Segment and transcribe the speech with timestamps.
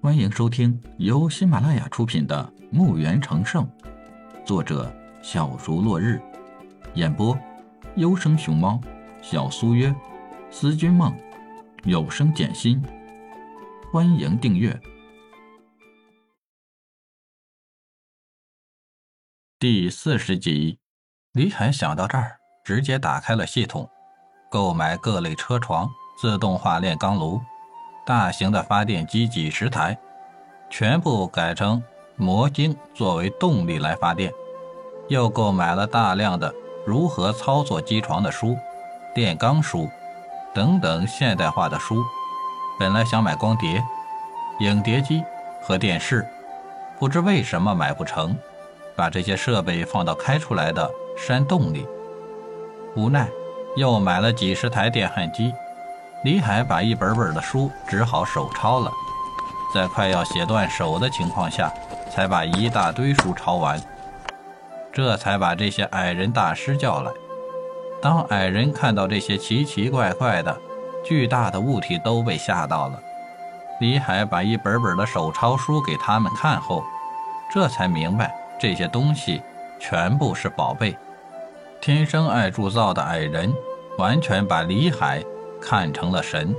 [0.00, 3.66] 欢迎收听由喜马拉雅出品的《墓园成圣》，
[4.46, 4.94] 作者
[5.24, 6.22] 小竹落日，
[6.94, 7.36] 演播
[7.96, 8.80] 优生熊猫、
[9.20, 9.92] 小苏约、
[10.52, 11.12] 思君梦、
[11.82, 12.80] 有声简心。
[13.92, 14.80] 欢迎订阅
[19.58, 20.78] 第四十集。
[21.32, 23.90] 李海想到这儿，直接打开了系统，
[24.48, 25.90] 购买各类车床、
[26.20, 27.40] 自动化炼钢炉。
[28.08, 29.98] 大型的发电机几十台，
[30.70, 31.82] 全部改成
[32.16, 34.32] 魔晶作为动力来发电。
[35.08, 36.54] 又购买了大量的
[36.86, 38.56] 如何操作机床的书、
[39.14, 39.86] 炼钢书
[40.54, 42.02] 等等现代化的书。
[42.78, 43.84] 本来想买光碟、
[44.60, 45.22] 影碟机
[45.60, 46.26] 和电视，
[46.98, 48.34] 不知为什么买不成，
[48.96, 51.86] 把这些设备放到开出来的山洞里。
[52.96, 53.28] 无奈
[53.76, 55.52] 又买了几十台电焊机。
[56.24, 58.92] 李海把一本本的书只好手抄了，
[59.72, 61.72] 在快要写断手的情况下，
[62.10, 63.80] 才把一大堆书抄完，
[64.92, 67.12] 这才把这些矮人大师叫来。
[68.02, 70.56] 当矮人看到这些奇奇怪怪的、
[71.04, 72.98] 巨大的物体，都被吓到了。
[73.80, 76.82] 李海把一本本的手抄书给他们看后，
[77.48, 79.40] 这才明白这些东西
[79.78, 80.96] 全部是宝贝。
[81.80, 83.54] 天生爱铸造的矮人，
[83.98, 85.22] 完全把李海。
[85.60, 86.54] 看成了神，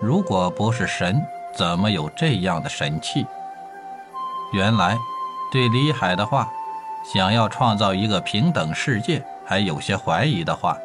[0.00, 1.20] 如果不是神，
[1.54, 3.26] 怎么有这样的神器？
[4.52, 4.96] 原来，
[5.52, 6.50] 对李海的话，
[7.04, 10.76] 想要创造一个平等世界，还有些怀疑的话，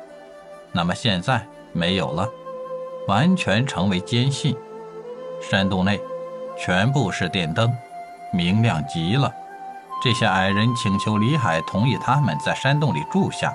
[0.71, 2.27] 那么现在没有了，
[3.07, 4.55] 完全成为坚信。
[5.41, 5.99] 山洞内
[6.57, 7.71] 全部是电灯，
[8.31, 9.33] 明亮极了。
[10.03, 13.53] 这些矮人请求李海同意他们在山洞里住下。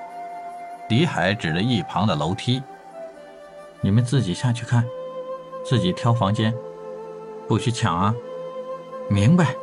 [0.89, 2.63] 李海指着一旁的楼梯。
[3.81, 4.85] 你们自己下去看，
[5.65, 6.55] 自己挑房间，
[7.47, 8.15] 不许抢啊！
[9.09, 9.55] 明白。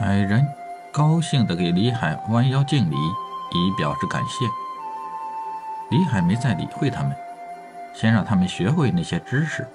[0.00, 0.46] 矮人
[0.92, 4.44] 高兴地给李海弯腰敬礼，以表示感谢。
[5.90, 7.16] 李海没再理会他们，
[7.94, 9.66] 先让他们学会那些知识，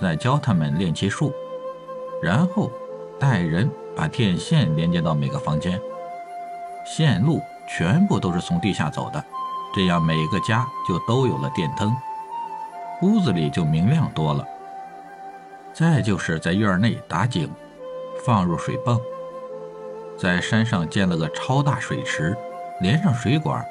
[0.00, 1.32] 再教他们练气术，
[2.22, 2.70] 然后
[3.18, 5.80] 带人把电线连接到每个房间，
[6.86, 9.24] 线路全部都是从地下走的，
[9.74, 11.94] 这样每个家就都有了电灯。
[13.04, 14.42] 屋子里就明亮多了。
[15.74, 17.50] 再就是在院内打井，
[18.24, 18.98] 放入水泵，
[20.18, 22.34] 在山上建了个超大水池，
[22.80, 23.62] 连上水管，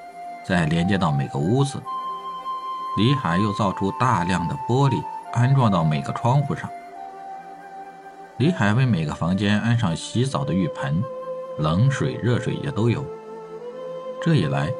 [0.46, 1.82] 再连接到每个屋子。
[2.96, 6.70] 李海又造出大量的玻璃，安装到每个窗户上。
[8.38, 11.04] 李海为每个房间安上洗澡的浴盆，
[11.58, 13.04] 冷水、热水也都有。
[14.22, 14.72] 这一来，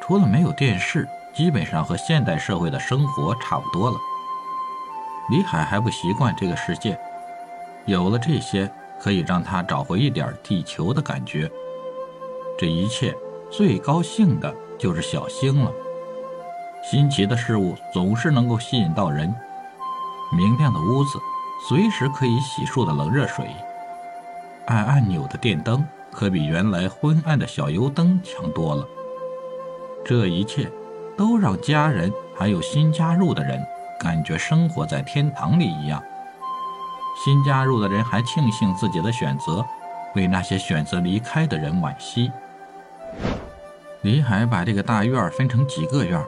[0.00, 1.08] 除了没有电视。
[1.40, 3.96] 基本上和现代社会的生活差不多了。
[5.30, 7.00] 李海还不习惯这个世界，
[7.86, 8.70] 有了这些，
[9.00, 11.50] 可以让他找回一点地球的感觉。
[12.58, 13.16] 这一切
[13.50, 15.72] 最高兴的就是小星了。
[16.82, 19.34] 新奇的事物总是能够吸引到人。
[20.36, 21.18] 明亮的屋子，
[21.66, 23.46] 随时可以洗漱的冷热水，
[24.66, 28.86] 按按钮的电灯，可比原来昏暗的小油灯强多了。
[30.04, 30.70] 这一切。
[31.20, 33.62] 都让家人还有新加入的人
[33.98, 36.02] 感觉生活在天堂里一样。
[37.14, 39.62] 新加入的人还庆幸自己的选择，
[40.14, 42.32] 为那些选择离开的人惋惜。
[44.00, 46.24] 李海把这个大院分成几个院，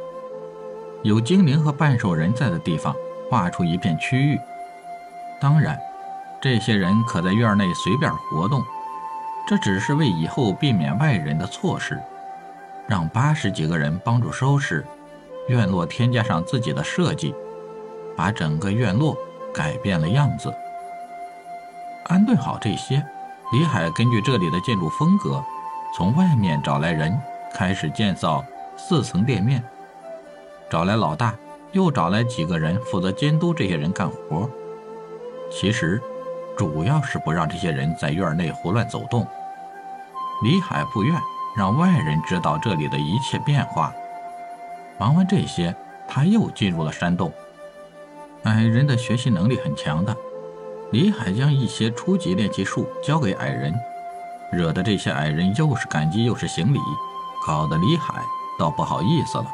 [1.02, 2.94] 有精灵和半兽人在的地方
[3.30, 4.38] 划出一片区域。
[5.40, 5.80] 当然，
[6.38, 8.62] 这些人可在院内随便活动，
[9.48, 11.98] 这只是为以后避免外人的错事。
[12.86, 14.84] 让八十几个人帮助收拾
[15.48, 17.34] 院落，添加上自己的设计，
[18.16, 19.16] 把整个院落
[19.52, 20.52] 改变了样子。
[22.06, 23.04] 安顿好这些，
[23.52, 25.42] 李海根据这里的建筑风格，
[25.96, 27.18] 从外面找来人，
[27.54, 28.44] 开始建造
[28.76, 29.62] 四层店面。
[30.68, 31.34] 找来老大，
[31.72, 34.48] 又找来几个人负责监督这些人干活。
[35.50, 36.00] 其实，
[36.56, 39.26] 主要是不让这些人在院内胡乱走动。
[40.42, 41.14] 李海不愿。
[41.56, 43.92] 让外人知道这里的一切变化。
[44.98, 45.74] 忙完这些，
[46.08, 47.32] 他又进入了山洞。
[48.44, 50.16] 矮人的学习能力很强的，
[50.90, 53.74] 李海将一些初级炼气术教给矮人，
[54.50, 56.78] 惹得这些矮人又是感激又是行礼，
[57.46, 58.22] 搞得李海
[58.58, 59.46] 倒不好意思了。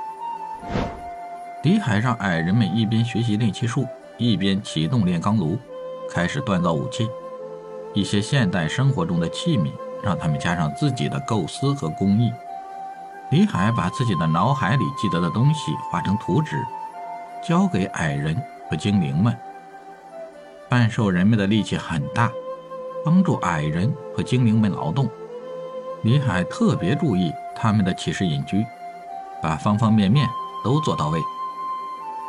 [1.63, 3.87] 李海让矮人们一边学习炼器术，
[4.17, 5.59] 一边启动炼钢炉，
[6.11, 7.09] 开始锻造武器，
[7.93, 9.71] 一些现代生活中的器皿。
[10.03, 12.33] 让他们加上自己的构思和工艺。
[13.31, 16.65] 李海把自己的脑海里记得的东西画成图纸，
[17.43, 18.41] 交给矮人
[18.71, 19.37] 和精灵们。
[20.69, 22.31] 半兽人们的力气很大，
[23.05, 25.09] 帮助矮人和精灵们劳动。
[26.03, 28.65] 李海特别注意他们的起始隐居，
[29.43, 30.29] 把方方面面
[30.65, 31.21] 都做到位。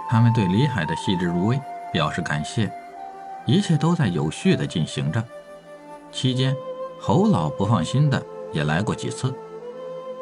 [0.10, 1.62] 他们对李海的细致入微
[1.94, 2.72] 表示感谢，
[3.46, 5.24] 一切都在有序地进行着。
[6.12, 6.56] 期间，
[7.02, 9.34] 侯老不放心的也来过几次，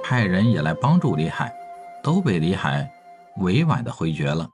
[0.03, 1.51] 派人也来帮助李海，
[2.03, 2.89] 都被李海
[3.37, 4.47] 委婉的回绝了。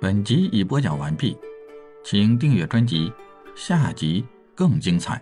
[0.00, 1.36] 本集已播讲完毕，
[2.04, 3.12] 请订阅专辑，
[3.54, 4.24] 下集
[4.54, 5.20] 更精彩。